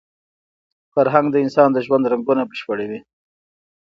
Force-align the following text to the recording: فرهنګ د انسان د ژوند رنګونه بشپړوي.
فرهنګ 0.93 1.27
د 1.31 1.35
انسان 1.45 1.69
د 1.73 1.77
ژوند 1.85 2.09
رنګونه 2.11 2.43
بشپړوي. 2.49 2.99